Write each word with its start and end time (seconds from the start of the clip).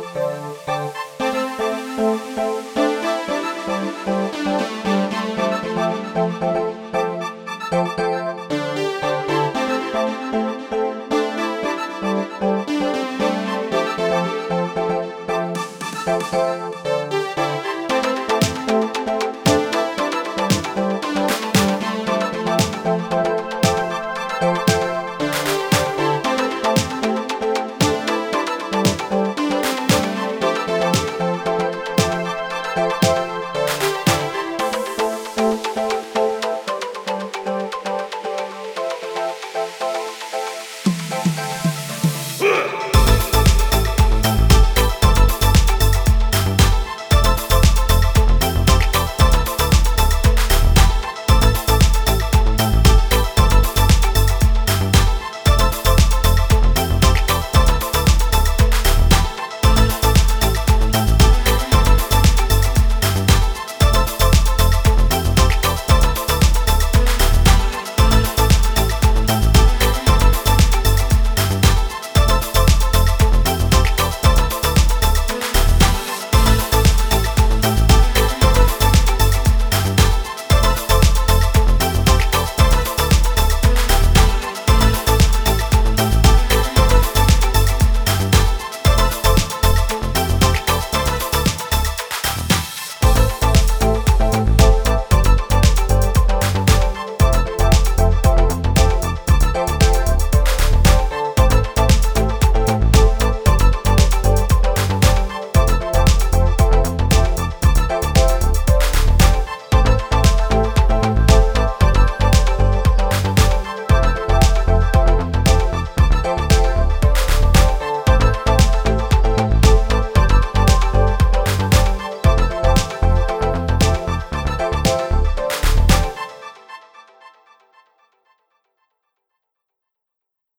Música 0.00 0.81